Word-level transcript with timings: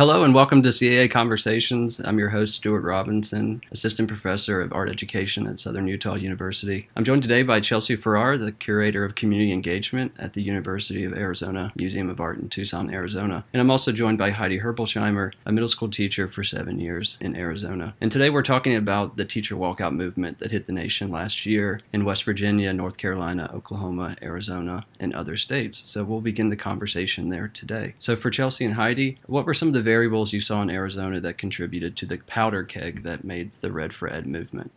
Hello 0.00 0.24
and 0.24 0.34
welcome 0.34 0.62
to 0.62 0.70
CAA 0.70 1.10
Conversations. 1.10 2.00
I'm 2.02 2.18
your 2.18 2.30
host, 2.30 2.54
Stuart 2.54 2.80
Robinson, 2.80 3.60
Assistant 3.70 4.08
Professor 4.08 4.62
of 4.62 4.72
Art 4.72 4.88
Education 4.88 5.46
at 5.46 5.60
Southern 5.60 5.86
Utah 5.88 6.14
University. 6.14 6.88
I'm 6.96 7.04
joined 7.04 7.20
today 7.20 7.42
by 7.42 7.60
Chelsea 7.60 7.96
Farrar, 7.96 8.38
the 8.38 8.50
Curator 8.50 9.04
of 9.04 9.14
Community 9.14 9.52
Engagement 9.52 10.12
at 10.18 10.32
the 10.32 10.40
University 10.40 11.04
of 11.04 11.12
Arizona 11.12 11.70
Museum 11.76 12.08
of 12.08 12.18
Art 12.18 12.38
in 12.38 12.48
Tucson, 12.48 12.88
Arizona. 12.88 13.44
And 13.52 13.60
I'm 13.60 13.70
also 13.70 13.92
joined 13.92 14.16
by 14.16 14.30
Heidi 14.30 14.60
Herboldsheimer, 14.60 15.34
a 15.44 15.52
middle 15.52 15.68
school 15.68 15.90
teacher 15.90 16.26
for 16.28 16.44
seven 16.44 16.80
years 16.80 17.18
in 17.20 17.36
Arizona. 17.36 17.92
And 18.00 18.10
today 18.10 18.30
we're 18.30 18.40
talking 18.40 18.74
about 18.74 19.18
the 19.18 19.26
teacher 19.26 19.54
walkout 19.54 19.94
movement 19.94 20.38
that 20.38 20.50
hit 20.50 20.66
the 20.66 20.72
nation 20.72 21.10
last 21.10 21.44
year 21.44 21.82
in 21.92 22.06
West 22.06 22.24
Virginia, 22.24 22.72
North 22.72 22.96
Carolina, 22.96 23.50
Oklahoma, 23.52 24.16
Arizona, 24.22 24.86
and 24.98 25.14
other 25.14 25.36
states. 25.36 25.82
So 25.84 26.04
we'll 26.04 26.22
begin 26.22 26.48
the 26.48 26.56
conversation 26.56 27.28
there 27.28 27.48
today. 27.48 27.96
So 27.98 28.16
for 28.16 28.30
Chelsea 28.30 28.64
and 28.64 28.76
Heidi, 28.76 29.18
what 29.26 29.44
were 29.44 29.52
some 29.52 29.68
of 29.68 29.74
the 29.74 29.89
variables 29.90 30.32
you 30.32 30.40
saw 30.40 30.62
in 30.62 30.70
Arizona 30.70 31.18
that 31.18 31.36
contributed 31.36 31.96
to 31.96 32.06
the 32.06 32.18
powder 32.28 32.62
keg 32.62 33.02
that 33.02 33.24
made 33.24 33.50
the 33.60 33.72
Red 33.72 33.92
for 33.92 34.08
Ed 34.08 34.24
movement? 34.24 34.70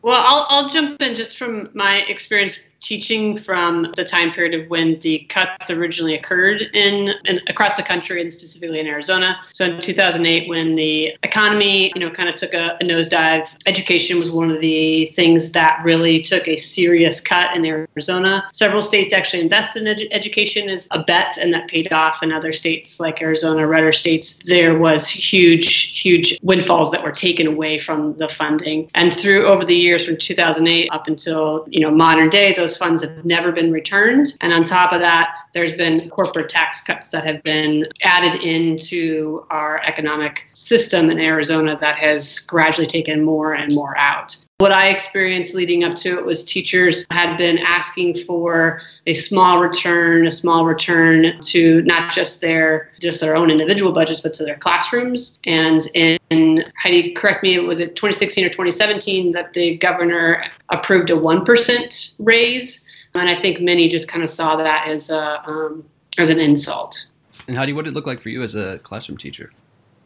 Well, 0.00 0.22
I'll, 0.24 0.46
I'll 0.48 0.70
jump 0.70 1.02
in 1.02 1.14
just 1.14 1.36
from 1.36 1.68
my 1.74 1.98
experience 2.08 2.66
teaching 2.80 3.38
from 3.38 3.86
the 3.96 4.04
time 4.04 4.32
period 4.32 4.60
of 4.60 4.68
when 4.70 4.98
the 5.00 5.20
cuts 5.28 5.70
originally 5.70 6.14
occurred 6.14 6.62
in, 6.74 7.12
in, 7.24 7.40
across 7.48 7.76
the 7.76 7.82
country 7.82 8.20
and 8.20 8.32
specifically 8.32 8.80
in 8.80 8.86
Arizona. 8.86 9.38
So 9.50 9.64
in 9.64 9.80
2008, 9.80 10.48
when 10.48 10.74
the 10.74 11.16
economy, 11.22 11.92
you 11.94 12.00
know, 12.00 12.10
kind 12.10 12.28
of 12.28 12.36
took 12.36 12.54
a, 12.54 12.76
a 12.80 12.84
nosedive, 12.84 13.56
education 13.66 14.18
was 14.18 14.30
one 14.30 14.50
of 14.50 14.60
the 14.60 15.06
things 15.06 15.52
that 15.52 15.80
really 15.84 16.22
took 16.22 16.46
a 16.48 16.56
serious 16.56 17.20
cut 17.20 17.56
in 17.56 17.64
Arizona. 17.64 18.48
Several 18.52 18.82
states 18.82 19.12
actually 19.12 19.42
invested 19.42 19.88
in 19.88 20.12
education 20.12 20.68
as 20.68 20.88
a 20.90 21.02
bet, 21.02 21.36
and 21.38 21.52
that 21.52 21.68
paid 21.68 21.92
off. 21.92 22.22
In 22.22 22.32
other 22.32 22.52
states 22.52 23.00
like 23.00 23.22
Arizona, 23.22 23.66
redder 23.66 23.92
states, 23.92 24.40
there 24.44 24.78
was 24.78 25.08
huge, 25.08 26.00
huge 26.00 26.38
windfalls 26.42 26.90
that 26.90 27.02
were 27.02 27.12
taken 27.12 27.46
away 27.46 27.78
from 27.78 28.16
the 28.18 28.28
funding. 28.28 28.90
And 28.94 29.14
through 29.14 29.46
over 29.46 29.64
the 29.64 29.74
years 29.74 30.04
from 30.04 30.16
2008 30.16 30.88
up 30.92 31.06
until 31.06 31.66
you 31.70 31.80
know 31.80 31.90
modern 31.90 32.30
day, 32.30 32.54
those 32.54 32.65
those 32.66 32.76
funds 32.76 33.00
have 33.04 33.24
never 33.24 33.52
been 33.52 33.70
returned. 33.70 34.36
And 34.40 34.52
on 34.52 34.64
top 34.64 34.90
of 34.92 35.00
that, 35.00 35.36
there's 35.56 35.72
been 35.72 36.10
corporate 36.10 36.50
tax 36.50 36.82
cuts 36.82 37.08
that 37.08 37.24
have 37.24 37.42
been 37.42 37.88
added 38.02 38.42
into 38.42 39.46
our 39.48 39.80
economic 39.86 40.46
system 40.52 41.08
in 41.08 41.18
Arizona 41.18 41.78
that 41.80 41.96
has 41.96 42.40
gradually 42.40 42.86
taken 42.86 43.24
more 43.24 43.54
and 43.54 43.74
more 43.74 43.96
out. 43.96 44.36
What 44.58 44.72
I 44.72 44.88
experienced 44.88 45.54
leading 45.54 45.82
up 45.82 45.96
to 45.98 46.18
it 46.18 46.24
was 46.26 46.44
teachers 46.44 47.06
had 47.10 47.36
been 47.36 47.58
asking 47.58 48.22
for 48.24 48.82
a 49.06 49.14
small 49.14 49.60
return, 49.60 50.26
a 50.26 50.30
small 50.30 50.66
return 50.66 51.40
to 51.42 51.82
not 51.82 52.12
just 52.12 52.42
their 52.42 52.90
just 53.00 53.20
their 53.20 53.34
own 53.34 53.50
individual 53.50 53.92
budgets, 53.92 54.20
but 54.20 54.32
to 54.34 54.44
their 54.44 54.56
classrooms. 54.56 55.38
And 55.44 55.86
in 55.94 56.64
Heidi, 56.82 57.12
correct 57.12 57.42
me, 57.42 57.58
was 57.58 57.80
it 57.80 57.96
2016 57.96 58.44
or 58.44 58.48
2017 58.48 59.32
that 59.32 59.52
the 59.52 59.76
governor 59.76 60.42
approved 60.70 61.10
a 61.10 61.16
one 61.16 61.44
percent 61.44 62.14
raise, 62.18 62.85
and 63.16 63.28
I 63.28 63.34
think 63.34 63.60
many 63.60 63.88
just 63.88 64.08
kind 64.08 64.22
of 64.22 64.30
saw 64.30 64.56
that 64.56 64.88
as 64.88 65.10
a 65.10 65.42
um, 65.48 65.84
as 66.18 66.30
an 66.30 66.38
insult. 66.38 67.08
And 67.48 67.56
how 67.56 67.62
Heidi, 67.62 67.72
what 67.72 67.84
did 67.84 67.90
it 67.90 67.94
look 67.94 68.06
like 68.06 68.20
for 68.20 68.28
you 68.28 68.42
as 68.42 68.54
a 68.54 68.78
classroom 68.80 69.18
teacher? 69.18 69.52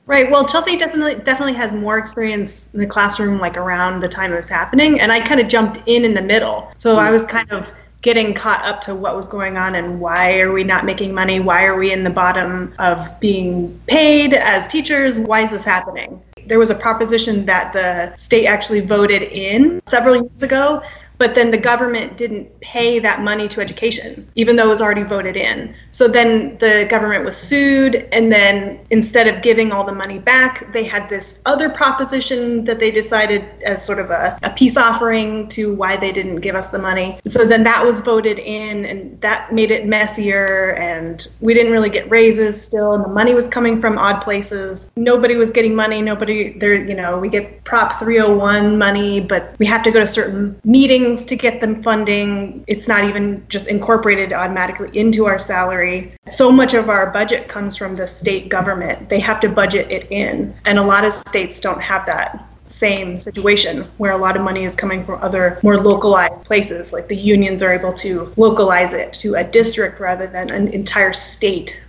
Right. 0.07 0.31
Well, 0.31 0.47
Chelsea 0.47 0.77
definitely 0.77 1.23
definitely 1.23 1.55
has 1.55 1.73
more 1.73 1.99
experience 1.99 2.69
in 2.73 2.81
the 2.81 2.87
classroom, 2.87 3.39
like 3.39 3.57
around 3.57 4.01
the 4.01 4.09
time 4.09 4.33
it 4.33 4.37
was 4.37 4.49
happening, 4.49 5.01
and 5.01 5.13
I 5.13 5.21
kind 5.21 5.41
of 5.41 5.49
jumped 5.49 5.83
in 5.87 6.05
in 6.05 6.15
the 6.15 6.23
middle. 6.23 6.73
So 6.79 6.97
I 6.97 7.11
was 7.11 7.25
kind 7.25 7.51
of 7.53 7.73
getting 8.03 8.33
caught 8.33 8.65
up 8.65 8.81
to 8.81 8.95
what 8.95 9.15
was 9.15 9.29
going 9.29 9.57
on 9.57 9.75
and 9.75 10.01
why 10.01 10.41
are 10.41 10.53
we 10.53 10.65
not 10.65 10.85
making 10.85 11.13
money? 11.13 11.39
Why 11.39 11.65
are 11.67 11.77
we 11.77 11.93
in 11.93 12.03
the 12.03 12.11
bottom 12.11 12.75
of 12.79 13.21
being 13.21 13.79
paid 13.87 14.33
as 14.33 14.67
teachers? 14.67 15.19
Why 15.19 15.43
is 15.43 15.51
this 15.51 15.65
happening? 15.65 16.21
There 16.47 16.59
was 16.59 16.71
a 16.71 16.75
proposition 16.75 17.45
that 17.47 17.73
the 17.73 18.17
state 18.17 18.47
actually 18.47 18.81
voted 18.81 19.23
in 19.23 19.83
several 19.87 20.17
years 20.17 20.43
ago 20.43 20.83
but 21.21 21.35
then 21.35 21.51
the 21.51 21.59
government 21.59 22.17
didn't 22.17 22.49
pay 22.63 22.99
that 22.99 23.21
money 23.21 23.47
to 23.47 23.61
education, 23.61 24.27
even 24.37 24.57
though 24.57 24.65
it 24.65 24.71
was 24.71 24.81
already 24.81 25.03
voted 25.03 25.37
in. 25.37 25.75
So 25.91 26.09
then 26.09 26.57
the 26.57 26.87
government 26.89 27.27
was 27.27 27.37
sued, 27.37 28.09
and 28.11 28.33
then 28.33 28.81
instead 28.89 29.29
of 29.29 29.43
giving 29.43 29.71
all 29.71 29.85
the 29.85 29.95
money 29.95 30.19
back, 30.19 30.73
they 30.73 30.83
had 30.83 31.11
this 31.11 31.37
other 31.45 31.69
proposition 31.69 32.65
that 32.65 32.81
they 32.81 32.91
decided 32.91 33.45
as 33.67 33.85
sort 33.85 33.99
of 33.99 34.11
a, 34.11 34.39
a 34.43 34.49
peace 34.49 34.79
offering 34.79 35.47
to 35.49 35.75
why 35.75 35.99
they 35.99 36.11
didn't 36.11 36.37
give 36.37 36.55
us 36.55 36.69
the 36.69 36.79
money. 36.79 37.21
So 37.29 37.45
then 37.45 37.65
that 37.65 37.85
was 37.85 38.01
voted 38.01 38.39
in, 38.39 38.87
and 38.87 39.21
that 39.21 39.53
made 39.53 39.71
it 39.71 39.85
messier, 39.85 40.73
and 40.79 41.29
we 41.43 41.53
didn't 41.53 41.71
really 41.71 41.91
get 41.91 42.11
raises 42.11 42.59
still, 42.59 42.95
and 42.95 43.05
the 43.05 43.09
money 43.09 43.35
was 43.35 43.47
coming 43.47 43.79
from 43.79 43.99
odd 43.99 44.23
places. 44.23 44.91
Nobody 44.97 45.37
was 45.37 45.51
getting 45.51 45.75
money. 45.75 46.01
Nobody, 46.01 46.59
there, 46.59 46.83
you 46.83 46.95
know, 46.95 47.19
we 47.19 47.29
get 47.29 47.63
Prop 47.65 47.99
301 47.99 48.79
money, 48.79 49.21
but 49.21 49.55
we 49.59 49.67
have 49.67 49.83
to 49.83 49.91
go 49.91 50.01
to 50.01 50.07
certain 50.07 50.59
meetings 50.65 51.10
things 51.11 51.25
to 51.27 51.37
get 51.37 51.61
them 51.61 51.83
funding. 51.83 52.65
It's 52.67 52.87
not 52.87 53.05
even 53.05 53.45
just 53.49 53.67
incorporated 53.67 54.33
automatically 54.33 54.97
into 54.97 55.27
our 55.27 55.39
salary. 55.39 56.13
So 56.31 56.53
much 56.53 56.75
of 56.75 56.89
our 56.89 57.11
budget 57.11 57.49
comes 57.49 57.77
from 57.77 57.97
the 57.97 58.07
state 58.07 58.49
government. 58.49 59.09
They 59.09 59.21
have 59.21 59.41
to 59.41 59.49
budget 59.49 59.91
it 59.91 60.07
in. 60.11 60.55
And 60.67 60.79
a 60.79 60.83
lot 60.83 61.05
of 61.05 61.13
states 61.13 61.61
don't 61.61 61.81
have 61.81 62.07
that 62.07 62.47
same 62.67 63.17
situation 63.17 63.83
where 63.99 64.13
a 64.13 64.17
lot 64.17 64.37
of 64.37 64.43
money 64.43 64.65
is 64.65 64.77
coming 64.77 65.05
from 65.05 65.21
other 65.21 65.59
more 65.65 65.77
localized 65.77 66.45
places. 66.45 66.93
Like 66.93 67.09
the 67.09 67.17
unions 67.17 67.61
are 67.63 67.73
able 67.73 67.93
to 67.95 68.33
localize 68.37 68.93
it 68.93 69.13
to 69.15 69.35
a 69.35 69.43
district 69.43 69.99
rather 69.99 70.29
than 70.29 70.51
an 70.51 70.69
entire 70.69 71.13
state. 71.13 71.81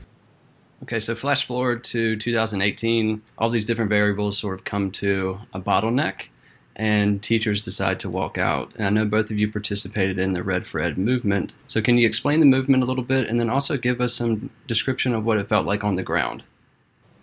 Okay, 0.81 0.99
so 0.99 1.15
flash 1.15 1.45
forward 1.45 1.83
to 1.83 2.15
2018, 2.15 3.21
all 3.37 3.51
these 3.51 3.65
different 3.65 3.89
variables 3.89 4.39
sort 4.39 4.55
of 4.55 4.63
come 4.65 4.89
to 4.89 5.37
a 5.53 5.61
bottleneck 5.61 6.30
and 6.81 7.21
teachers 7.21 7.61
decide 7.61 7.99
to 7.99 8.09
walk 8.09 8.39
out. 8.39 8.71
And 8.75 8.87
I 8.87 8.89
know 8.89 9.05
both 9.05 9.29
of 9.29 9.37
you 9.37 9.51
participated 9.51 10.17
in 10.17 10.33
the 10.33 10.41
Red 10.41 10.65
for 10.65 10.79
Ed 10.79 10.97
movement. 10.97 11.53
So 11.67 11.79
can 11.79 11.95
you 11.95 12.07
explain 12.07 12.39
the 12.39 12.47
movement 12.47 12.81
a 12.81 12.87
little 12.87 13.03
bit 13.03 13.29
and 13.29 13.39
then 13.39 13.51
also 13.51 13.77
give 13.77 14.01
us 14.01 14.15
some 14.15 14.49
description 14.65 15.13
of 15.13 15.23
what 15.23 15.37
it 15.37 15.47
felt 15.47 15.67
like 15.67 15.83
on 15.83 15.93
the 15.93 16.01
ground? 16.01 16.41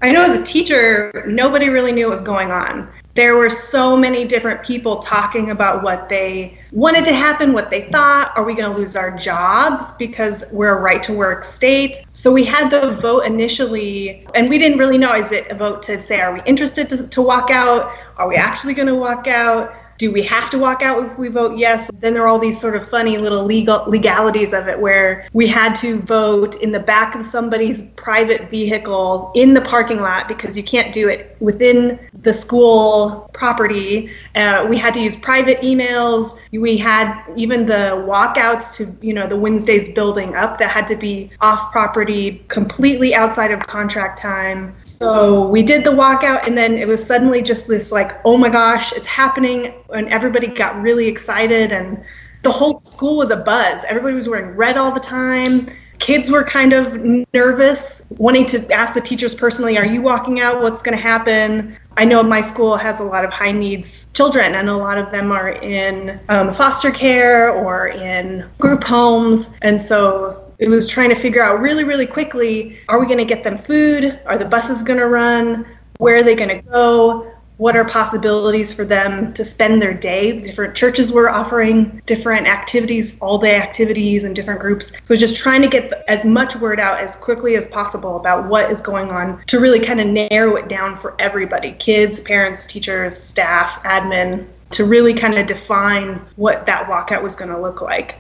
I 0.00 0.12
know 0.12 0.22
as 0.22 0.38
a 0.38 0.44
teacher, 0.44 1.24
nobody 1.26 1.70
really 1.70 1.90
knew 1.90 2.06
what 2.06 2.18
was 2.18 2.22
going 2.22 2.52
on. 2.52 2.88
There 3.18 3.34
were 3.34 3.50
so 3.50 3.96
many 3.96 4.24
different 4.24 4.62
people 4.62 4.98
talking 4.98 5.50
about 5.50 5.82
what 5.82 6.08
they 6.08 6.56
wanted 6.70 7.04
to 7.06 7.12
happen, 7.12 7.52
what 7.52 7.68
they 7.68 7.90
thought. 7.90 8.30
Are 8.36 8.44
we 8.44 8.54
going 8.54 8.70
to 8.72 8.78
lose 8.78 8.94
our 8.94 9.10
jobs 9.10 9.90
because 9.98 10.44
we're 10.52 10.78
a 10.78 10.80
right 10.80 11.02
to 11.02 11.12
work 11.12 11.42
state? 11.42 11.96
So 12.12 12.32
we 12.32 12.44
had 12.44 12.70
the 12.70 12.92
vote 12.92 13.26
initially, 13.26 14.24
and 14.36 14.48
we 14.48 14.56
didn't 14.56 14.78
really 14.78 14.98
know 14.98 15.14
is 15.14 15.32
it 15.32 15.48
a 15.48 15.56
vote 15.56 15.82
to 15.82 15.98
say, 15.98 16.20
are 16.20 16.32
we 16.32 16.42
interested 16.46 16.88
to, 16.90 17.08
to 17.08 17.20
walk 17.20 17.50
out? 17.50 17.92
Are 18.18 18.28
we 18.28 18.36
actually 18.36 18.74
going 18.74 18.86
to 18.86 18.94
walk 18.94 19.26
out? 19.26 19.74
Do 19.98 20.12
we 20.12 20.22
have 20.22 20.48
to 20.50 20.58
walk 20.58 20.80
out 20.80 21.04
if 21.04 21.18
we 21.18 21.28
vote 21.28 21.58
yes? 21.58 21.90
Then 21.98 22.14
there 22.14 22.22
are 22.22 22.28
all 22.28 22.38
these 22.38 22.58
sort 22.58 22.76
of 22.76 22.88
funny 22.88 23.18
little 23.18 23.44
legal 23.44 23.84
legalities 23.86 24.52
of 24.52 24.68
it 24.68 24.78
where 24.78 25.26
we 25.32 25.46
had 25.48 25.74
to 25.76 25.98
vote 25.98 26.54
in 26.62 26.70
the 26.70 26.80
back 26.80 27.16
of 27.16 27.24
somebody's 27.24 27.82
private 27.96 28.48
vehicle 28.48 29.32
in 29.34 29.54
the 29.54 29.60
parking 29.60 30.00
lot 30.00 30.28
because 30.28 30.56
you 30.56 30.62
can't 30.62 30.94
do 30.94 31.08
it 31.08 31.36
within 31.40 31.98
the 32.22 32.32
school 32.32 33.28
property. 33.32 34.10
Uh, 34.36 34.66
we 34.68 34.76
had 34.76 34.94
to 34.94 35.00
use 35.00 35.16
private 35.16 35.60
emails. 35.62 36.38
We 36.52 36.76
had 36.76 37.24
even 37.36 37.66
the 37.66 38.04
walkouts 38.06 38.74
to, 38.76 38.96
you 39.04 39.12
know, 39.12 39.26
the 39.26 39.36
Wednesday's 39.36 39.92
building 39.92 40.36
up 40.36 40.58
that 40.58 40.70
had 40.70 40.86
to 40.88 40.96
be 40.96 41.30
off 41.40 41.72
property, 41.72 42.44
completely 42.46 43.14
outside 43.14 43.50
of 43.50 43.60
contract 43.66 44.18
time. 44.18 44.76
So 44.84 45.48
we 45.48 45.64
did 45.64 45.82
the 45.82 45.90
walkout, 45.90 46.46
and 46.46 46.56
then 46.56 46.78
it 46.78 46.86
was 46.86 47.04
suddenly 47.04 47.42
just 47.42 47.66
this 47.66 47.90
like, 47.90 48.12
oh 48.24 48.36
my 48.36 48.48
gosh, 48.48 48.92
it's 48.92 49.06
happening 49.06 49.74
and 49.90 50.08
everybody 50.08 50.46
got 50.46 50.80
really 50.80 51.06
excited 51.06 51.72
and 51.72 52.02
the 52.42 52.50
whole 52.50 52.80
school 52.80 53.16
was 53.16 53.30
a 53.30 53.36
buzz. 53.36 53.84
Everybody 53.84 54.14
was 54.14 54.28
wearing 54.28 54.54
red 54.56 54.76
all 54.76 54.92
the 54.92 55.00
time. 55.00 55.70
Kids 55.98 56.30
were 56.30 56.44
kind 56.44 56.72
of 56.72 57.00
nervous, 57.34 58.02
wanting 58.10 58.46
to 58.46 58.72
ask 58.72 58.94
the 58.94 59.00
teachers 59.00 59.34
personally, 59.34 59.76
Are 59.76 59.84
you 59.84 60.00
walking 60.00 60.40
out? 60.40 60.62
What's 60.62 60.80
going 60.80 60.96
to 60.96 61.02
happen? 61.02 61.76
I 61.96 62.04
know 62.04 62.22
my 62.22 62.40
school 62.40 62.76
has 62.76 63.00
a 63.00 63.02
lot 63.02 63.24
of 63.24 63.32
high 63.32 63.50
needs 63.50 64.06
children, 64.14 64.54
and 64.54 64.68
a 64.68 64.76
lot 64.76 64.98
of 64.98 65.10
them 65.10 65.32
are 65.32 65.50
in 65.50 66.20
um, 66.28 66.54
foster 66.54 66.92
care 66.92 67.50
or 67.50 67.88
in 67.88 68.48
group 68.60 68.84
homes. 68.84 69.50
And 69.62 69.82
so 69.82 70.54
it 70.58 70.68
was 70.68 70.88
trying 70.88 71.08
to 71.08 71.16
figure 71.16 71.42
out 71.42 71.60
really, 71.60 71.82
really 71.82 72.06
quickly 72.06 72.78
are 72.88 73.00
we 73.00 73.06
going 73.06 73.18
to 73.18 73.24
get 73.24 73.42
them 73.42 73.58
food? 73.58 74.20
Are 74.26 74.38
the 74.38 74.44
buses 74.44 74.84
going 74.84 75.00
to 75.00 75.08
run? 75.08 75.66
Where 75.98 76.16
are 76.16 76.22
they 76.22 76.36
going 76.36 76.50
to 76.50 76.62
go? 76.70 77.34
What 77.58 77.76
are 77.76 77.84
possibilities 77.84 78.72
for 78.72 78.84
them 78.84 79.32
to 79.34 79.44
spend 79.44 79.82
their 79.82 79.92
day. 79.92 80.40
Different 80.40 80.74
churches 80.74 81.12
were 81.12 81.28
offering 81.28 82.00
different 82.06 82.46
activities, 82.46 83.18
all 83.20 83.36
day 83.36 83.56
activities, 83.56 84.24
and 84.24 84.34
different 84.34 84.60
groups. 84.60 84.92
So 85.02 85.14
just 85.16 85.36
trying 85.36 85.62
to 85.62 85.68
get 85.68 86.04
as 86.08 86.24
much 86.24 86.56
word 86.56 86.80
out 86.80 87.00
as 87.00 87.16
quickly 87.16 87.56
as 87.56 87.68
possible 87.68 88.16
about 88.16 88.48
what 88.48 88.70
is 88.70 88.80
going 88.80 89.10
on 89.10 89.44
to 89.46 89.60
really 89.60 89.80
kind 89.80 90.00
of 90.00 90.06
narrow 90.06 90.56
it 90.56 90.68
down 90.68 90.96
for 90.96 91.14
everybody 91.20 91.72
kids, 91.72 92.20
parents, 92.20 92.66
teachers, 92.66 93.18
staff, 93.18 93.82
admin 93.82 94.46
to 94.70 94.84
really 94.84 95.14
kind 95.14 95.34
of 95.34 95.46
define 95.46 96.20
what 96.36 96.64
that 96.66 96.86
walkout 96.88 97.22
was 97.22 97.34
going 97.34 97.50
to 97.50 97.60
look 97.60 97.80
like. 97.80 98.16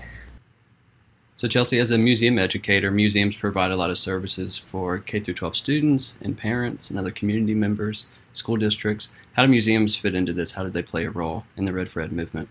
So, 1.36 1.46
Chelsea, 1.46 1.78
as 1.78 1.92
a 1.92 1.98
museum 1.98 2.36
educator, 2.36 2.90
museums 2.90 3.36
provide 3.36 3.70
a 3.70 3.76
lot 3.76 3.90
of 3.90 3.98
services 3.98 4.56
for 4.58 4.98
K 4.98 5.20
12 5.20 5.54
students 5.54 6.14
and 6.20 6.36
parents 6.36 6.90
and 6.90 6.98
other 6.98 7.12
community 7.12 7.54
members, 7.54 8.06
school 8.32 8.56
districts. 8.56 9.10
How 9.38 9.46
do 9.46 9.52
museums 9.52 9.94
fit 9.94 10.16
into 10.16 10.32
this? 10.32 10.50
How 10.50 10.64
do 10.64 10.70
they 10.70 10.82
play 10.82 11.04
a 11.04 11.12
role 11.12 11.44
in 11.56 11.64
the 11.64 11.72
Red 11.72 11.88
for 11.88 12.00
Ed 12.00 12.10
movement? 12.10 12.48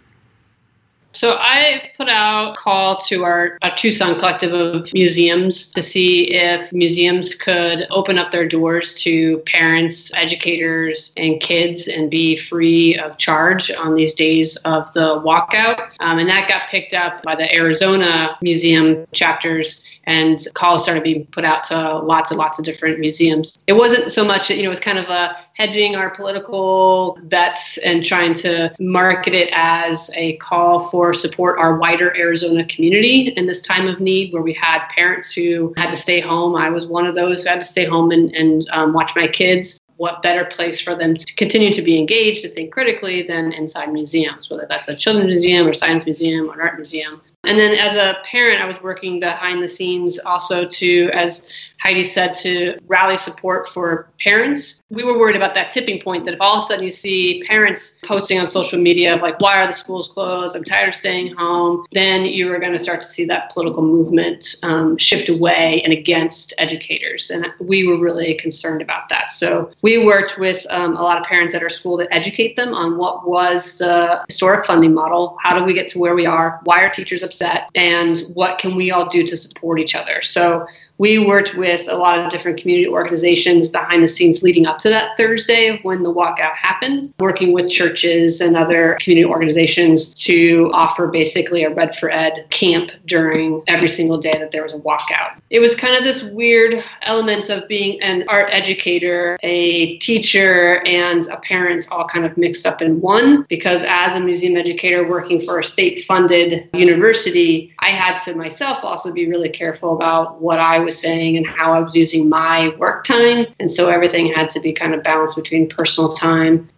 So 1.12 1.36
I 1.40 1.92
put 1.98 2.08
out 2.08 2.52
a 2.52 2.56
call 2.56 2.98
to 3.08 3.26
our, 3.26 3.58
our, 3.62 3.76
Tucson 3.76 4.18
collective 4.20 4.54
of 4.54 4.94
museums 4.94 5.72
to 5.74 5.82
see 5.82 6.32
if 6.32 6.72
museums 6.72 7.34
could 7.34 7.88
open 7.90 8.18
up 8.18 8.32
their 8.32 8.48
doors 8.48 8.94
to 9.02 9.40
parents, 9.40 10.14
educators, 10.14 11.14
and 11.18 11.42
kids 11.42 11.88
and 11.88 12.10
be 12.10 12.38
free 12.38 12.96
of 12.98 13.18
charge 13.18 13.72
on 13.72 13.94
these 13.94 14.14
days 14.14 14.56
of 14.58 14.94
the 14.94 15.20
walkout. 15.22 15.90
Um, 16.00 16.20
and 16.20 16.30
that 16.30 16.48
got 16.48 16.70
picked 16.70 16.94
up 16.94 17.22
by 17.24 17.36
the 17.36 17.54
Arizona 17.54 18.38
museum 18.42 19.06
chapters 19.12 19.86
and 20.04 20.40
calls 20.54 20.84
started 20.84 21.04
being 21.04 21.26
put 21.28 21.44
out 21.44 21.64
to 21.66 21.98
lots 22.00 22.32
and 22.32 22.38
lots 22.38 22.60
of 22.60 22.66
different 22.66 23.00
museums. 23.00 23.58
It 23.68 23.74
wasn't 23.74 24.12
so 24.12 24.24
much, 24.24 24.50
you 24.50 24.58
know, 24.58 24.66
it 24.66 24.70
was 24.70 24.80
kind 24.80 24.98
of 24.98 25.10
a 25.10 25.36
hedging 25.58 25.96
our 25.96 26.12
political 26.12 27.18
bets 27.24 27.78
and 27.80 28.06
trying 28.06 28.34
to 28.34 28.74
market 28.80 29.34
it 29.34 29.50
as 29.54 30.12
a 30.16 30.38
call 30.38 30.88
for 30.90 31.14
support 31.14 31.58
our 31.58 31.78
wider 31.78 32.16
Arizona 32.16 32.64
community 32.66 33.30
in 33.30 33.48
this 33.48 33.62
time 33.62 33.88
of 33.88 34.00
need 34.00 34.32
where 34.32 34.44
we 34.44 34.54
had 34.54 34.88
parents 34.90 35.34
who 35.34 35.74
had 35.76 35.90
to 35.90 35.98
stay 35.98 36.20
home. 36.20 36.56
I 36.56 36.70
was 36.70 36.86
one 36.86 37.08
of 37.08 37.16
those 37.16 37.44
who 37.44 37.50
had 37.50 37.62
to 37.62 37.68
stay 37.68 37.86
home 37.86 38.12
and, 38.12 38.34
and 38.36 38.68
um, 38.72 38.94
watch 38.94 39.16
my 39.16 39.28
kids 39.28 39.80
what 39.98 40.22
better 40.22 40.46
place 40.46 40.80
for 40.80 40.94
them 40.94 41.16
to 41.16 41.36
continue 41.36 41.74
to 41.74 41.82
be 41.82 41.98
engaged 41.98 42.44
to 42.44 42.50
think 42.50 42.72
critically 42.72 43.24
than 43.24 43.52
inside 43.54 43.92
museums, 43.92 44.48
whether 44.48 44.68
that's 44.70 44.88
a 44.88 44.96
children's 44.96 45.32
museum 45.32 45.68
or 45.68 45.74
science 45.74 46.06
museum 46.06 46.50
or 46.50 46.54
an 46.54 46.62
art 46.62 46.76
museum. 46.76 47.20
And 47.48 47.58
then 47.58 47.78
as 47.80 47.96
a 47.96 48.18
parent, 48.24 48.62
I 48.62 48.66
was 48.66 48.82
working 48.84 49.20
behind 49.20 49.64
the 49.64 49.68
scenes 49.68 50.20
also 50.20 50.66
to, 50.66 51.10
as 51.14 51.50
Heidi 51.80 52.04
said, 52.04 52.34
to 52.36 52.78
rally 52.88 53.18
support 53.18 53.70
for 53.70 54.10
parents. 54.20 54.82
We 54.90 55.04
were 55.04 55.18
worried 55.18 55.36
about 55.36 55.54
that 55.54 55.72
tipping 55.72 56.02
point 56.02 56.26
that 56.26 56.34
if 56.34 56.42
all 56.42 56.58
of 56.58 56.64
a 56.64 56.66
sudden 56.66 56.84
you 56.84 56.90
see 56.90 57.44
parents 57.44 58.00
posting 58.04 58.40
on 58.40 58.48
social 58.48 58.80
media 58.80 59.16
of 59.16 59.22
like, 59.22 59.40
why 59.40 59.62
are 59.62 59.68
the 59.68 59.74
schools 59.74 60.10
closed? 60.10 60.56
I'm 60.56 60.64
tired 60.64 60.90
of 60.90 60.96
staying 60.96 61.36
home, 61.36 61.86
then 61.92 62.26
you 62.26 62.48
were 62.48 62.60
going 62.60 62.72
to 62.72 62.80
start 62.80 63.02
to 63.04 63.08
see 63.08 63.26
that 63.26 63.52
political 63.54 63.84
movement 63.84 64.56
um, 64.64 64.98
shift 64.98 65.30
away 65.30 65.82
and 65.84 65.94
against 65.94 66.54
educators. 66.58 67.30
And 67.30 67.46
we 67.60 67.88
were 67.88 68.00
really 68.00 68.34
concerned 68.36 68.82
about 68.82 69.08
that. 69.10 69.32
So 69.32 69.72
we 69.84 70.04
worked 70.04 70.40
with 70.40 70.66
um, 70.72 70.98
a 70.98 71.02
lot 71.02 71.20
of 71.20 71.26
parents 71.26 71.54
at 71.54 71.62
our 71.62 71.70
school 71.70 71.98
to 72.00 72.12
educate 72.14 72.56
them 72.56 72.74
on 72.74 72.98
what 72.98 73.28
was 73.28 73.78
the 73.78 74.24
historic 74.28 74.66
funding 74.66 74.94
model, 74.94 75.38
how 75.42 75.58
do 75.58 75.64
we 75.64 75.74
get 75.74 75.90
to 75.90 76.00
where 76.00 76.16
we 76.16 76.26
are, 76.26 76.60
why 76.64 76.82
are 76.82 76.90
teachers 76.90 77.22
upset, 77.22 77.37
and 77.76 78.20
what 78.34 78.58
can 78.58 78.76
we 78.76 78.92
all 78.92 79.10
do 79.10 79.26
to 79.28 79.38
support 79.38 79.80
each 79.80 79.96
other. 79.96 80.22
So 80.22 80.66
we 80.98 81.20
worked 81.20 81.56
with 81.56 81.88
a 81.90 81.96
lot 81.96 82.20
of 82.20 82.32
different 82.32 82.60
community 82.60 82.88
organizations 82.88 83.68
behind 83.68 84.04
the 84.04 84.08
scenes 84.08 84.42
leading 84.42 84.66
up 84.66 84.80
to 84.80 84.90
that 84.90 85.16
Thursday 85.18 85.80
when 85.84 86.04
the 86.04 86.12
walkout 86.12 86.56
happened, 86.56 87.14
working 87.20 87.54
with 87.54 87.70
churches 87.70 88.42
and 88.42 88.58
other 88.58 88.98
community 89.00 89.26
organizations 89.26 90.14
to 90.14 90.72
offer 90.74 91.08
basically 91.08 91.64
a 91.64 91.70
Red 91.70 91.96
for 91.96 92.10
Ed 92.10 92.46
camp 92.50 92.92
during 93.06 93.62
every 93.68 93.90
single 93.90 94.18
day 94.18 94.34
that 94.34 94.52
there 94.52 94.64
was 94.64 94.74
a 94.74 94.80
walkout. 94.80 95.40
It 95.50 95.60
was 95.60 95.76
kind 95.76 95.96
of 95.96 96.04
this 96.04 96.24
weird 96.24 96.84
element 97.04 97.50
of 97.50 97.68
being 97.68 98.02
an 98.02 98.24
art 98.28 98.50
educator, 98.52 99.38
a 99.44 99.98
teacher, 99.98 100.82
and 100.86 101.28
a 101.28 101.38
parent 101.38 101.88
all 101.92 102.08
kind 102.08 102.26
of 102.26 102.38
mixed 102.38 102.66
up 102.66 102.82
in 102.82 103.00
one 103.02 103.44
because 103.44 103.84
as 103.88 104.16
a 104.16 104.20
museum 104.20 104.58
educator 104.58 105.08
working 105.08 105.40
for 105.40 105.60
a 105.60 105.64
state 105.64 106.06
funded 106.06 106.70
university, 106.74 107.74
I 107.80 107.90
had 107.90 108.18
to 108.20 108.36
myself 108.36 108.84
also 108.84 109.14
be 109.14 109.28
really 109.28 109.50
careful 109.50 109.96
about 109.96 110.42
what 110.42 110.60
I 110.60 110.80
was 110.88 110.98
saying 110.98 111.38
and 111.38 111.46
how 111.46 111.74
I 111.74 111.80
was 111.80 111.96
using 111.96 112.30
my 112.30 112.70
work 112.78 113.04
time. 113.04 113.46
And 113.60 113.70
so 113.72 113.90
everything 113.90 114.34
had 114.34 114.50
to 114.50 114.60
be 114.60 114.72
kind 114.74 114.94
of 114.96 115.04
balanced 115.04 115.36
between 115.36 115.68
personal 115.68 116.10
time. 116.10 116.70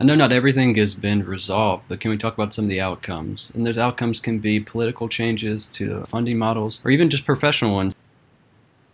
I 0.00 0.04
know 0.04 0.16
not 0.16 0.32
everything 0.32 0.74
has 0.76 0.94
been 0.94 1.24
resolved, 1.24 1.84
but 1.88 2.00
can 2.00 2.10
we 2.10 2.16
talk 2.16 2.34
about 2.34 2.52
some 2.52 2.64
of 2.64 2.68
the 2.70 2.80
outcomes? 2.80 3.52
And 3.54 3.64
those 3.64 3.78
outcomes 3.78 4.18
can 4.18 4.40
be 4.40 4.58
political 4.58 5.08
changes 5.08 5.66
to 5.66 6.04
funding 6.06 6.38
models 6.38 6.80
or 6.84 6.90
even 6.90 7.10
just 7.10 7.24
professional 7.24 7.72
ones. 7.74 7.94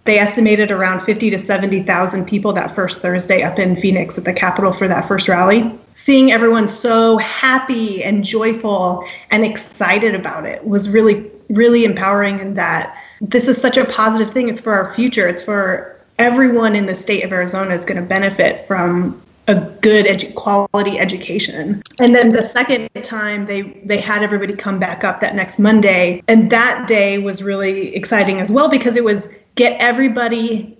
They 0.04 0.18
estimated 0.18 0.70
around 0.70 1.00
50 1.00 1.30
to 1.30 1.38
70,000 1.38 2.24
people 2.26 2.52
that 2.54 2.74
first 2.74 3.00
Thursday 3.00 3.42
up 3.42 3.58
in 3.58 3.76
Phoenix 3.76 4.18
at 4.18 4.24
the 4.24 4.32
Capitol 4.32 4.72
for 4.72 4.88
that 4.88 5.06
first 5.06 5.28
rally. 5.28 5.70
Seeing 5.94 6.32
everyone 6.32 6.66
so 6.66 7.18
happy 7.18 8.02
and 8.02 8.24
joyful 8.24 9.06
and 9.30 9.44
excited 9.44 10.14
about 10.14 10.46
it 10.46 10.66
was 10.66 10.88
really, 10.88 11.30
really 11.48 11.84
empowering 11.84 12.38
in 12.38 12.54
that 12.54 12.96
this 13.20 13.48
is 13.48 13.60
such 13.60 13.76
a 13.76 13.84
positive 13.84 14.32
thing. 14.32 14.48
It's 14.48 14.60
for 14.60 14.72
our 14.72 14.92
future. 14.92 15.28
It's 15.28 15.42
for 15.42 15.98
everyone 16.18 16.74
in 16.74 16.86
the 16.86 16.94
state 16.94 17.24
of 17.24 17.32
Arizona 17.32 17.74
is 17.74 17.84
going 17.84 18.00
to 18.00 18.06
benefit 18.06 18.66
from 18.66 19.20
a 19.48 19.54
good 19.80 20.04
edu- 20.04 20.34
quality 20.34 20.98
education. 20.98 21.82
And 21.98 22.14
then 22.14 22.30
the 22.30 22.42
second 22.42 22.88
time 23.02 23.46
they 23.46 23.62
they 23.84 23.98
had 23.98 24.22
everybody 24.22 24.54
come 24.54 24.78
back 24.78 25.04
up 25.04 25.20
that 25.20 25.34
next 25.34 25.58
Monday 25.58 26.22
and 26.28 26.50
that 26.50 26.86
day 26.86 27.18
was 27.18 27.42
really 27.42 27.94
exciting 27.96 28.40
as 28.40 28.52
well 28.52 28.68
because 28.68 28.96
it 28.96 29.04
was 29.04 29.28
get 29.54 29.78
everybody 29.80 30.77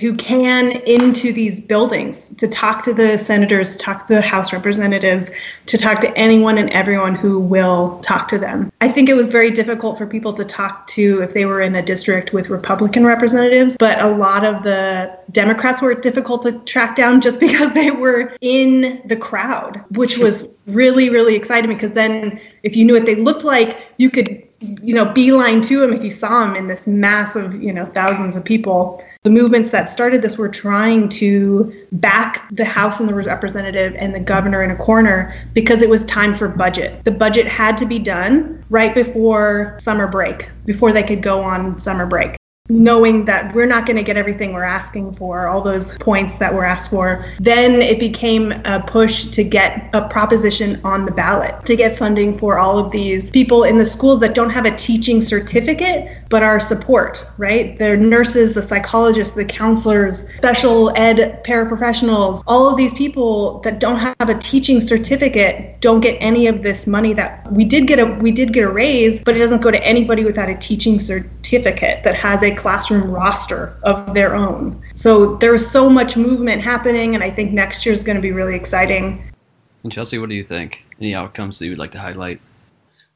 who 0.00 0.14
can 0.14 0.72
into 0.82 1.32
these 1.32 1.60
buildings 1.60 2.28
to 2.36 2.46
talk 2.46 2.84
to 2.84 2.92
the 2.92 3.18
senators, 3.18 3.72
to 3.72 3.78
talk 3.78 4.06
to 4.06 4.14
the 4.14 4.20
House 4.20 4.52
representatives, 4.52 5.30
to 5.66 5.78
talk 5.78 6.00
to 6.02 6.16
anyone 6.16 6.58
and 6.58 6.68
everyone 6.70 7.14
who 7.14 7.40
will 7.40 7.98
talk 8.00 8.28
to 8.28 8.38
them. 8.38 8.70
I 8.82 8.90
think 8.90 9.08
it 9.08 9.14
was 9.14 9.28
very 9.28 9.50
difficult 9.50 9.96
for 9.96 10.06
people 10.06 10.34
to 10.34 10.44
talk 10.44 10.86
to 10.88 11.22
if 11.22 11.32
they 11.32 11.46
were 11.46 11.62
in 11.62 11.74
a 11.74 11.82
district 11.82 12.34
with 12.34 12.50
Republican 12.50 13.06
representatives, 13.06 13.76
but 13.78 13.98
a 14.00 14.10
lot 14.10 14.44
of 14.44 14.62
the 14.62 15.18
Democrats 15.32 15.80
were 15.80 15.94
difficult 15.94 16.42
to 16.42 16.52
track 16.60 16.94
down 16.94 17.22
just 17.22 17.40
because 17.48 17.72
they 17.72 17.90
were 17.90 18.36
in 18.42 19.00
the 19.06 19.16
crowd, 19.16 19.82
which 19.90 20.18
was 20.18 20.46
really, 20.66 21.08
really 21.08 21.34
exciting 21.34 21.72
because 21.72 21.92
then 21.92 22.38
if 22.62 22.76
you 22.76 22.84
knew 22.84 22.92
what 22.92 23.06
they 23.06 23.14
looked 23.14 23.44
like, 23.44 23.78
you 23.96 24.10
could 24.10 24.47
you 24.60 24.94
know 24.94 25.04
beeline 25.04 25.60
to 25.60 25.82
him 25.82 25.92
if 25.92 26.02
you 26.02 26.10
saw 26.10 26.44
him 26.44 26.56
in 26.56 26.66
this 26.66 26.86
mass 26.86 27.36
of, 27.36 27.62
you 27.62 27.72
know 27.72 27.84
thousands 27.84 28.34
of 28.34 28.44
people 28.44 29.02
the 29.24 29.30
movements 29.30 29.70
that 29.70 29.88
started 29.88 30.22
this 30.22 30.38
were 30.38 30.48
trying 30.48 31.08
to 31.08 31.74
back 31.92 32.48
the 32.52 32.64
House 32.64 33.00
and 33.00 33.08
the 33.08 33.14
representative 33.14 33.94
and 33.96 34.14
the 34.14 34.20
governor 34.20 34.62
in 34.62 34.70
a 34.70 34.76
corner 34.76 35.34
because 35.54 35.82
it 35.82 35.88
was 35.90 36.04
time 36.04 36.36
for 36.36 36.48
budget. 36.48 37.04
The 37.04 37.10
budget 37.10 37.46
had 37.46 37.76
to 37.78 37.84
be 37.84 37.98
done 37.98 38.64
right 38.70 38.94
before 38.94 39.76
summer 39.80 40.06
break, 40.06 40.48
before 40.64 40.92
they 40.92 41.02
could 41.02 41.20
go 41.20 41.42
on 41.42 41.80
summer 41.80 42.06
break 42.06 42.37
knowing 42.68 43.24
that 43.24 43.54
we're 43.54 43.66
not 43.66 43.86
going 43.86 43.96
to 43.96 44.02
get 44.02 44.16
everything 44.16 44.52
we're 44.52 44.62
asking 44.62 45.12
for, 45.14 45.46
all 45.46 45.62
those 45.62 45.96
points 45.98 46.36
that 46.36 46.52
were 46.52 46.64
asked 46.64 46.90
for, 46.90 47.24
then 47.40 47.80
it 47.80 47.98
became 47.98 48.52
a 48.64 48.82
push 48.86 49.26
to 49.26 49.42
get 49.42 49.88
a 49.94 50.08
proposition 50.08 50.80
on 50.84 51.04
the 51.04 51.10
ballot 51.10 51.54
to 51.64 51.76
get 51.76 51.98
funding 51.98 52.36
for 52.36 52.58
all 52.58 52.78
of 52.78 52.90
these 52.90 53.30
people 53.30 53.64
in 53.64 53.78
the 53.78 53.86
schools 53.86 54.20
that 54.20 54.34
don't 54.34 54.50
have 54.50 54.66
a 54.66 54.76
teaching 54.76 55.22
certificate 55.22 56.18
but 56.28 56.42
are 56.42 56.60
support, 56.60 57.26
right? 57.38 57.78
The 57.78 57.96
nurses, 57.96 58.52
the 58.52 58.62
psychologists, 58.62 59.34
the 59.34 59.44
counselors, 59.44 60.26
special 60.36 60.90
ed 60.96 61.42
paraprofessionals, 61.44 62.42
all 62.46 62.68
of 62.68 62.76
these 62.76 62.92
people 62.94 63.60
that 63.60 63.78
don't 63.80 63.96
have 63.96 64.28
a 64.28 64.34
teaching 64.34 64.80
certificate 64.80 65.80
don't 65.80 66.00
get 66.00 66.18
any 66.20 66.46
of 66.46 66.62
this 66.62 66.86
money 66.86 67.14
that 67.14 67.50
we 67.52 67.64
did 67.64 67.86
get 67.86 67.98
a 67.98 68.06
we 68.06 68.30
did 68.30 68.52
get 68.52 68.64
a 68.64 68.68
raise, 68.68 69.22
but 69.22 69.36
it 69.36 69.38
doesn't 69.38 69.62
go 69.62 69.70
to 69.70 69.82
anybody 69.82 70.24
without 70.24 70.48
a 70.48 70.54
teaching 70.56 71.00
certificate 71.00 72.04
that 72.04 72.14
has 72.14 72.42
a 72.42 72.54
classroom 72.58 73.10
roster 73.10 73.76
of 73.82 74.12
their 74.12 74.34
own. 74.34 74.82
So 74.94 75.36
there's 75.36 75.66
so 75.66 75.88
much 75.88 76.16
movement 76.16 76.60
happening, 76.60 77.14
and 77.14 77.24
I 77.24 77.30
think 77.30 77.52
next 77.52 77.86
year 77.86 77.94
is 77.94 78.04
going 78.04 78.16
to 78.16 78.22
be 78.22 78.32
really 78.32 78.54
exciting. 78.54 79.22
And 79.84 79.92
Chelsea, 79.92 80.18
what 80.18 80.28
do 80.28 80.34
you 80.34 80.44
think? 80.44 80.84
Any 81.00 81.14
outcomes 81.14 81.58
that 81.58 81.66
you 81.66 81.70
would 81.70 81.78
like 81.78 81.92
to 81.92 81.98
highlight? 81.98 82.40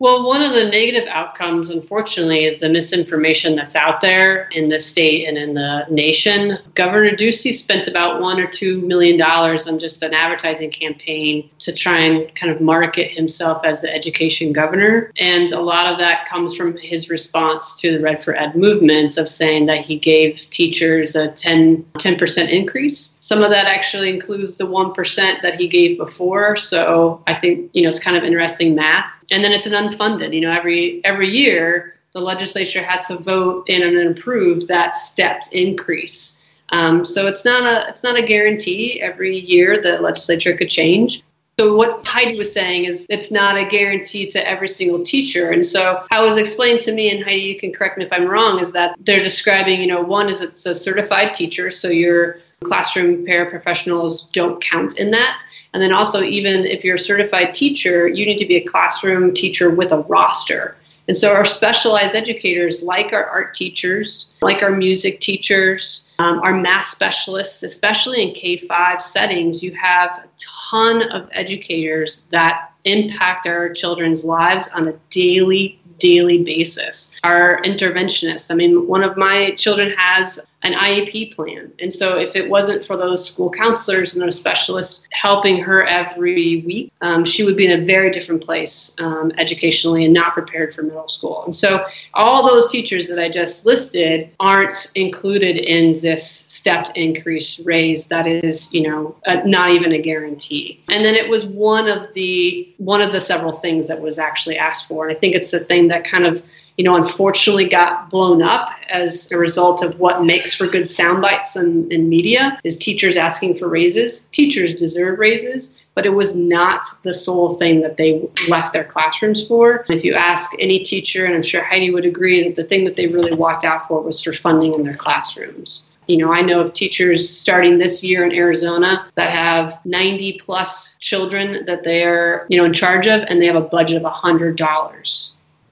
Well, 0.03 0.27
one 0.27 0.43
of 0.43 0.53
the 0.53 0.65
negative 0.65 1.09
outcomes, 1.09 1.71
unfortunately, 1.71 2.43
is 2.43 2.59
the 2.59 2.69
misinformation 2.69 3.55
that's 3.55 3.77
out 3.77 4.01
there 4.01 4.49
in 4.49 4.69
the 4.69 4.81
state 4.81 5.29
and 5.29 5.39
in 5.39 5.55
the 5.55 5.87
nation. 5.91 6.59
Governor 6.75 7.13
Ducey 7.13 7.55
spent 7.55 7.87
about 7.87 8.21
one 8.21 8.41
or 8.41 8.49
two 8.49 8.81
million 8.81 9.17
dollars 9.17 9.69
on 9.69 9.79
just 9.79 10.03
an 10.03 10.13
advertising 10.13 10.73
campaign 10.73 11.49
to 11.61 11.73
try 11.73 11.99
and 11.99 12.35
kind 12.35 12.51
of 12.51 12.61
market 12.61 13.13
himself 13.13 13.65
as 13.65 13.81
the 13.81 13.95
education 13.95 14.53
governor. 14.53 15.13
And 15.21 15.53
a 15.53 15.61
lot 15.61 15.93
of 15.93 16.01
that 16.01 16.27
comes 16.27 16.53
from 16.53 16.77
his 16.79 17.09
response 17.09 17.77
to 17.77 17.93
the 17.93 18.01
Red 18.01 18.25
for 18.25 18.35
Ed 18.35 18.57
movements 18.57 19.17
of 19.19 19.29
saying 19.29 19.67
that 19.67 19.85
he 19.85 19.97
gave 19.97 20.51
teachers 20.51 21.15
a 21.15 21.29
10, 21.29 21.81
10% 21.99 22.49
increase. 22.49 23.17
Some 23.21 23.41
of 23.41 23.51
that 23.51 23.67
actually 23.67 24.09
includes 24.11 24.57
the 24.57 24.67
1% 24.67 25.43
that 25.43 25.55
he 25.55 25.69
gave 25.69 25.97
before. 25.97 26.57
So 26.57 27.23
I 27.29 27.35
think, 27.35 27.71
you 27.73 27.83
know, 27.83 27.91
it's 27.91 28.01
kind 28.01 28.17
of 28.17 28.25
interesting 28.25 28.75
math 28.75 29.17
and 29.33 29.43
then 29.43 29.53
it's 29.53 29.67
an 29.67 29.75
unfunded. 29.93 30.35
You 30.35 30.43
know, 30.43 30.51
every 30.51 31.05
every 31.05 31.29
year 31.29 31.97
the 32.13 32.21
legislature 32.21 32.83
has 32.83 33.07
to 33.07 33.17
vote 33.17 33.65
in 33.69 33.83
and 33.83 34.19
approve 34.19 34.67
that 34.69 34.95
stepped 34.95 35.49
increase. 35.53 36.45
Um, 36.71 37.05
so 37.05 37.27
it's 37.27 37.45
not 37.45 37.65
a 37.65 37.89
it's 37.89 38.03
not 38.03 38.19
a 38.19 38.23
guarantee. 38.23 39.01
Every 39.01 39.39
year 39.39 39.81
the 39.81 40.01
legislature 40.01 40.57
could 40.57 40.71
change. 40.71 41.23
So 41.61 41.75
what 41.77 42.07
Heidi 42.07 42.37
was 42.37 42.51
saying 42.51 42.87
is 42.87 43.07
it's 43.11 43.31
not 43.31 43.59
a 43.59 43.65
guarantee 43.65 44.27
to 44.31 44.49
every 44.49 44.69
single 44.69 45.03
teacher. 45.05 45.51
And 45.51 45.65
so 45.65 46.03
how 46.11 46.23
it 46.23 46.29
was 46.29 46.39
explained 46.39 46.81
to 46.81 46.93
me, 46.93 47.11
and 47.11 47.23
Heidi, 47.23 47.43
you 47.43 47.61
can 47.61 47.73
correct 47.73 47.99
me 47.99 48.07
if 48.07 48.13
I'm 48.13 48.27
wrong, 48.27 48.59
is 48.59 48.73
that 48.73 48.97
they're 49.01 49.23
describing, 49.23 49.79
you 49.79 49.87
know, 49.87 50.01
one 50.01 50.31
is 50.31 50.41
it's 50.41 50.65
a 50.65 50.75
certified 50.75 51.35
teacher, 51.35 51.71
so 51.71 51.89
your 51.89 52.39
classroom 52.63 53.25
paraprofessionals 53.27 54.31
don't 54.33 54.63
count 54.63 54.99
in 54.99 55.11
that. 55.11 55.41
And 55.73 55.83
then 55.83 55.93
also, 55.93 56.23
even 56.23 56.65
if 56.65 56.85
you're 56.85 56.97
a 56.97 56.99
certified 56.99 57.55
teacher, 57.55 58.09
you 58.09 58.27
need 58.27 58.39
to 58.39 58.47
be 58.47 58.57
a 58.57 58.65
classroom 58.65 59.35
teacher 59.35 59.71
with 59.71 59.93
a 59.93 59.99
roster. 59.99 60.77
And 61.09 61.17
so, 61.17 61.33
our 61.35 61.45
specialized 61.45 62.15
educators, 62.15 62.83
like 62.83 63.13
our 63.13 63.25
art 63.25 63.55
teachers, 63.55 64.29
like 64.41 64.63
our 64.63 64.71
music 64.71 65.21
teachers, 65.21 66.09
um, 66.21 66.39
our 66.41 66.53
math 66.53 66.85
specialists, 66.85 67.63
especially 67.65 68.23
in 68.23 68.35
K 68.35 68.57
5 68.57 69.03
settings, 69.03 69.63
you 69.63 69.73
have 69.73 70.11
a 70.11 70.29
ton 70.39 71.11
of 71.11 71.29
educators 71.33 72.29
that 72.31 72.71
impact 72.85 73.47
our 73.47 73.73
children's 73.73 74.25
lives 74.25 74.69
on 74.75 74.89
a 74.89 74.95
daily 75.11 75.81
daily 75.99 76.43
basis. 76.43 77.13
Our 77.23 77.61
interventionists, 77.63 78.51
I 78.51 78.55
mean, 78.55 78.87
one 78.89 79.05
of 79.05 79.17
my 79.17 79.53
children 79.53 79.93
has 79.97 80.41
an 80.63 80.75
IEP 80.75 81.35
plan. 81.35 81.73
And 81.81 81.93
so, 81.93 82.19
if 82.19 82.37
it 82.37 82.49
wasn't 82.49 82.85
for 82.85 82.97
those 82.97 83.29
school 83.29 83.51
counselors 83.51 84.15
and 84.15 84.23
those 84.23 84.39
specialists 84.39 85.03
helping 85.11 85.61
her 85.63 85.85
every 85.85 86.63
week, 86.67 86.93
um, 87.01 87.25
she 87.25 87.45
would 87.45 87.57
be 87.57 87.67
in 87.67 87.83
a 87.83 87.85
very 87.85 88.11
different 88.11 88.45
place 88.45 88.95
um, 89.01 89.33
educationally 89.39 90.05
and 90.05 90.15
not 90.15 90.35
prepared 90.35 90.75
for 90.75 90.83
middle 90.83 91.09
school. 91.09 91.45
And 91.45 91.55
so, 91.55 91.85
all 92.15 92.47
those 92.47 92.71
teachers 92.71 93.09
that 93.09 93.19
I 93.19 93.29
just 93.29 93.67
listed 93.67 94.31
aren't 94.41 94.93
included 94.95 95.57
in 95.59 96.01
this 96.01 96.25
stepped 96.27 96.97
increase 96.97 97.59
raise. 97.61 98.07
That 98.07 98.27
is, 98.27 98.73
you 98.73 98.89
know, 98.89 99.17
not 99.45 99.71
even 99.71 99.93
a 99.93 99.99
guarantee. 99.99 100.83
And 100.89 101.05
then 101.05 101.15
it 101.15 101.29
was 101.29 101.45
one 101.47 101.89
of 101.89 102.13
the 102.15 102.69
one 102.79 103.01
of 103.01 103.13
the 103.13 103.21
several 103.21 103.53
things 103.53 103.89
that 103.89 104.01
was 104.01 104.19
actually 104.19 104.59
asked 104.59 104.87
for. 104.89 105.09
And 105.09 105.17
I 105.17 105.19
think 105.19 105.35
it's 105.35 105.51
the 105.51 105.61
thing 105.61 105.89
that 105.89 106.05
kind 106.05 106.27
of 106.27 106.43
you 106.79 106.85
know, 106.85 106.97
unfortunately 106.97 107.69
got 107.69 108.09
blown 108.11 108.43
up 108.43 108.71
as 108.89 109.31
a 109.31 109.37
result 109.37 109.83
of 109.83 109.99
what 109.99 110.25
makes 110.25 110.55
for 110.55 110.67
good 110.67 110.89
sound 110.89 111.21
bites 111.21 111.57
in, 111.57 111.91
in 111.93 112.09
media 112.09 112.59
is 112.65 112.77
teachers 112.77 113.17
asking 113.17 113.59
for 113.59 113.69
raises. 113.69 114.23
Teachers 114.33 114.75
deserve 114.75 115.19
raises, 115.19 115.75
but 115.95 116.07
it 116.07 116.11
was 116.11 116.35
not 116.35 116.87
the 117.03 117.13
sole 117.13 117.51
thing 117.51 117.83
that 117.83 117.99
they 117.99 118.27
left 118.49 118.73
their 118.73 118.85
classrooms 118.85 119.47
for. 119.47 119.85
If 119.89 120.03
you 120.03 120.15
ask 120.15 120.51
any 120.59 120.83
teacher, 120.83 121.27
and 121.27 121.35
I'm 121.35 121.43
sure 121.43 121.63
Heidi 121.63 121.93
would 121.93 122.07
agree, 122.07 122.43
that 122.45 122.55
the 122.55 122.65
thing 122.65 122.85
that 122.85 122.97
they 122.97 123.09
really 123.09 123.35
walked 123.35 123.65
out 123.65 123.87
for 123.87 124.01
was 124.01 124.23
for 124.23 124.33
funding 124.33 124.73
in 124.75 124.83
their 124.83 124.97
classrooms. 124.97 125.87
You 126.09 126.17
know, 126.17 126.33
I 126.33 126.41
know 126.41 126.61
of 126.61 126.73
teachers 126.73 127.29
starting 127.29 127.79
this 127.79 128.03
year 128.03 128.25
in 128.25 128.35
Arizona 128.35 129.07
that 129.15 129.31
have 129.31 129.79
90 129.85 130.41
plus 130.45 130.97
children 130.99 131.65
that 131.67 131.85
they're, 131.85 132.47
you 132.49 132.57
know, 132.57 132.65
in 132.65 132.73
charge 132.73 133.07
of, 133.07 133.23
and 133.29 133.41
they 133.41 133.47
have 133.47 133.57
a 133.57 133.61
budget 133.61 134.03
of 134.03 134.11
$100 134.11 134.57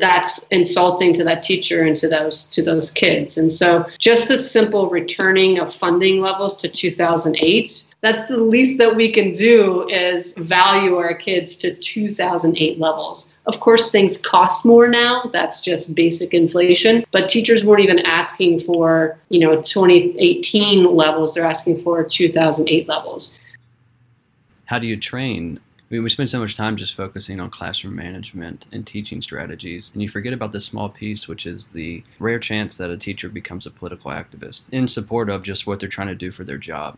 that's 0.01 0.47
insulting 0.49 1.13
to 1.15 1.25
that 1.25 1.43
teacher 1.43 1.83
and 1.83 1.97
to 1.97 2.09
those 2.09 2.45
to 2.45 2.63
those 2.63 2.91
kids. 2.91 3.39
And 3.39 3.51
so 3.51 3.87
just 3.99 4.29
the 4.29 4.39
simple 4.39 4.89
returning 4.89 5.59
of 5.59 5.75
funding 5.75 6.21
levels 6.21 6.57
to 6.59 6.69
2008 6.69 7.85
that's 8.03 8.27
the 8.27 8.39
least 8.39 8.79
that 8.79 8.97
we 8.97 9.11
can 9.11 9.33
do 9.33 9.87
is 9.89 10.33
value 10.39 10.97
our 10.97 11.15
kids 11.15 11.57
to 11.59 11.75
2008 11.75 12.79
levels. 12.79 13.31
Of 13.47 13.61
course, 13.61 13.91
things 13.91 14.17
cost 14.17 14.65
more 14.65 14.89
now. 14.89 15.29
That's 15.33 15.61
just 15.61 15.95
basic 15.95 16.33
inflation. 16.33 17.05
But 17.11 17.29
teachers 17.29 17.65
weren't 17.65 17.83
even 17.83 18.01
asking 18.07 18.61
for, 18.61 19.19
you 19.29 19.41
know, 19.41 19.61
2018 19.61 20.95
levels. 20.95 21.35
They're 21.35 21.45
asking 21.45 21.83
for 21.83 22.03
2008 22.03 22.89
levels. 22.89 23.39
How 24.65 24.79
do 24.79 24.87
you 24.87 24.97
train 24.97 25.61
We 25.91 26.09
spend 26.09 26.31
so 26.31 26.39
much 26.39 26.57
time 26.57 26.77
just 26.77 26.95
focusing 26.95 27.41
on 27.41 27.51
classroom 27.51 27.97
management 27.97 28.65
and 28.71 28.87
teaching 28.87 29.21
strategies, 29.21 29.91
and 29.93 30.01
you 30.01 30.09
forget 30.09 30.33
about 30.33 30.53
the 30.53 30.61
small 30.61 30.89
piece, 30.89 31.27
which 31.27 31.47
is 31.47 31.69
the 31.69 32.05
rare 32.21 32.39
chance 32.39 32.77
that 32.77 32.91
a 32.91 32.97
teacher 32.97 33.29
becomes 33.29 33.67
a 33.67 33.73
political 33.73 34.13
activist 34.13 34.63
in 34.71 34.87
support 34.87 35.29
of 35.29 35.43
just 35.43 35.67
what 35.67 35.81
they're 35.81 35.89
trying 35.89 36.07
to 36.07 36.15
do 36.15 36.31
for 36.31 36.45
their 36.45 36.59
job. 36.59 36.97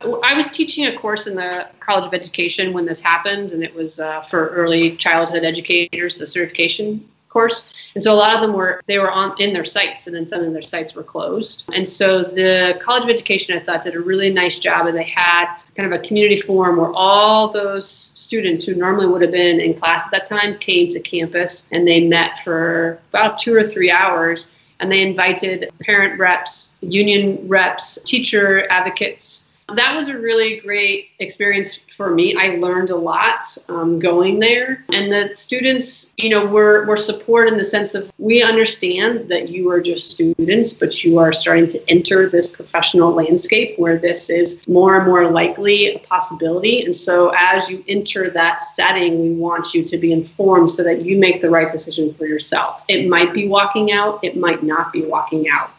I 0.00 0.34
was 0.34 0.48
teaching 0.48 0.86
a 0.86 0.96
course 0.96 1.26
in 1.26 1.34
the 1.34 1.68
College 1.80 2.06
of 2.06 2.14
Education 2.14 2.72
when 2.72 2.86
this 2.86 3.00
happened, 3.00 3.50
and 3.50 3.64
it 3.64 3.74
was 3.74 3.98
uh, 3.98 4.22
for 4.22 4.46
early 4.50 4.94
childhood 4.94 5.42
educators, 5.42 6.18
the 6.18 6.26
certification 6.28 7.04
course. 7.28 7.66
And 7.94 8.02
so 8.02 8.12
a 8.12 8.16
lot 8.16 8.34
of 8.34 8.40
them 8.40 8.52
were 8.52 8.80
they 8.86 8.98
were 8.98 9.10
on 9.10 9.34
in 9.40 9.52
their 9.52 9.64
sites, 9.64 10.06
and 10.06 10.14
then 10.14 10.26
some 10.26 10.42
of 10.42 10.52
their 10.52 10.62
sites 10.62 10.94
were 10.94 11.02
closed. 11.02 11.64
And 11.72 11.88
so 11.88 12.22
the 12.22 12.80
College 12.82 13.04
of 13.04 13.10
Education, 13.10 13.56
I 13.56 13.60
thought, 13.60 13.82
did 13.82 13.94
a 13.94 14.00
really 14.00 14.32
nice 14.32 14.58
job, 14.58 14.86
and 14.86 14.96
they 14.96 15.04
had 15.04 15.56
kind 15.76 15.92
of 15.92 15.98
a 15.98 16.02
community 16.02 16.40
forum 16.40 16.76
where 16.76 16.92
all 16.92 17.48
those 17.48 18.10
students 18.14 18.64
who 18.64 18.74
normally 18.74 19.06
would 19.06 19.22
have 19.22 19.30
been 19.30 19.60
in 19.60 19.74
class 19.74 20.04
at 20.04 20.10
that 20.10 20.26
time 20.26 20.58
came 20.58 20.88
to 20.90 20.98
campus 20.98 21.68
and 21.70 21.86
they 21.86 22.06
met 22.06 22.42
for 22.42 22.98
about 23.10 23.38
two 23.38 23.54
or 23.54 23.62
three 23.62 23.90
hours 23.90 24.50
and 24.80 24.90
they 24.90 25.02
invited 25.02 25.70
parent 25.80 26.18
reps, 26.18 26.72
union 26.80 27.46
reps, 27.48 27.98
teacher 28.02 28.66
advocates, 28.70 29.47
that 29.74 29.94
was 29.94 30.08
a 30.08 30.16
really 30.16 30.60
great 30.60 31.10
experience 31.18 31.76
for 31.94 32.14
me. 32.14 32.34
I 32.36 32.56
learned 32.56 32.88
a 32.88 32.96
lot 32.96 33.56
um, 33.68 33.98
going 33.98 34.38
there. 34.38 34.84
And 34.92 35.12
the 35.12 35.30
students, 35.34 36.12
you 36.16 36.30
know, 36.30 36.46
were, 36.46 36.86
were 36.86 36.96
support 36.96 37.48
in 37.48 37.58
the 37.58 37.64
sense 37.64 37.94
of 37.94 38.10
we 38.16 38.42
understand 38.42 39.28
that 39.28 39.50
you 39.50 39.70
are 39.70 39.80
just 39.80 40.10
students, 40.10 40.72
but 40.72 41.04
you 41.04 41.18
are 41.18 41.34
starting 41.34 41.68
to 41.68 41.90
enter 41.90 42.30
this 42.30 42.48
professional 42.48 43.12
landscape 43.12 43.78
where 43.78 43.98
this 43.98 44.30
is 44.30 44.66
more 44.66 44.96
and 44.96 45.06
more 45.06 45.30
likely 45.30 45.94
a 45.94 45.98
possibility. 45.98 46.84
And 46.84 46.94
so 46.94 47.30
as 47.36 47.68
you 47.68 47.84
enter 47.88 48.30
that 48.30 48.62
setting, 48.62 49.20
we 49.20 49.34
want 49.34 49.74
you 49.74 49.84
to 49.84 49.98
be 49.98 50.12
informed 50.12 50.70
so 50.70 50.82
that 50.82 51.04
you 51.04 51.18
make 51.18 51.42
the 51.42 51.50
right 51.50 51.70
decision 51.70 52.14
for 52.14 52.26
yourself. 52.26 52.82
It 52.88 53.06
might 53.06 53.34
be 53.34 53.48
walking 53.48 53.92
out, 53.92 54.24
it 54.24 54.38
might 54.38 54.62
not 54.62 54.92
be 54.94 55.04
walking 55.04 55.50
out. 55.50 55.70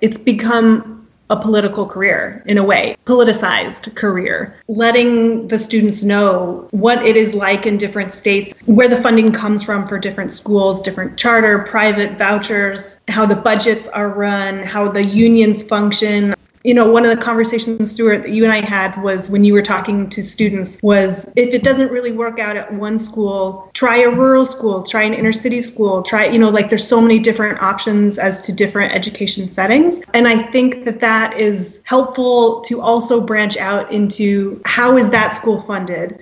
It's 0.00 0.18
become 0.18 0.99
a 1.30 1.36
political 1.36 1.86
career 1.86 2.42
in 2.46 2.58
a 2.58 2.64
way, 2.64 2.96
politicized 3.06 3.94
career, 3.94 4.54
letting 4.68 5.46
the 5.48 5.58
students 5.58 6.02
know 6.02 6.68
what 6.72 7.04
it 7.06 7.16
is 7.16 7.34
like 7.34 7.66
in 7.66 7.76
different 7.78 8.12
states, 8.12 8.52
where 8.66 8.88
the 8.88 9.00
funding 9.00 9.32
comes 9.32 9.62
from 9.62 9.86
for 9.86 9.98
different 9.98 10.32
schools, 10.32 10.82
different 10.82 11.16
charter, 11.16 11.60
private 11.60 12.18
vouchers, 12.18 13.00
how 13.08 13.24
the 13.24 13.36
budgets 13.36 13.86
are 13.88 14.08
run, 14.08 14.58
how 14.64 14.88
the 14.90 15.04
unions 15.04 15.62
function, 15.62 16.34
you 16.62 16.74
know 16.74 16.90
one 16.90 17.04
of 17.04 17.16
the 17.16 17.22
conversations 17.22 17.90
stuart 17.90 18.22
that 18.22 18.30
you 18.30 18.44
and 18.44 18.52
i 18.52 18.60
had 18.60 19.00
was 19.02 19.30
when 19.30 19.44
you 19.44 19.52
were 19.52 19.62
talking 19.62 20.08
to 20.10 20.22
students 20.22 20.78
was 20.82 21.30
if 21.36 21.54
it 21.54 21.62
doesn't 21.62 21.90
really 21.90 22.12
work 22.12 22.38
out 22.38 22.56
at 22.56 22.72
one 22.74 22.98
school 22.98 23.70
try 23.72 23.98
a 23.98 24.10
rural 24.10 24.44
school 24.44 24.82
try 24.82 25.02
an 25.02 25.14
inner 25.14 25.32
city 25.32 25.62
school 25.62 26.02
try 26.02 26.26
you 26.26 26.38
know 26.38 26.50
like 26.50 26.68
there's 26.68 26.86
so 26.86 27.00
many 27.00 27.18
different 27.18 27.60
options 27.62 28.18
as 28.18 28.40
to 28.40 28.52
different 28.52 28.92
education 28.92 29.48
settings. 29.48 30.00
And 30.12 30.28
i 30.28 30.42
think 30.50 30.84
that 30.84 31.00
that 31.00 31.38
is 31.38 31.80
helpful 31.84 32.60
to 32.62 32.80
also 32.80 33.20
branch 33.20 33.56
out 33.56 33.90
into 33.90 34.60
how 34.64 34.96
is 34.96 35.08
that 35.10 35.32
school 35.32 35.62
funded 35.62 36.20